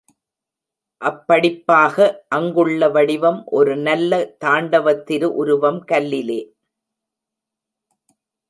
அப்படிப்பாக 1.01 1.97
அங்குள்ள 2.27 2.89
வடிவம் 2.89 3.43
ஒரு 3.45 3.75
நல்ல 3.77 4.21
தாண்டவத் 4.45 5.03
திரு 5.03 5.35
உருவம் 5.35 5.85
கல்லிலே. 5.85 6.41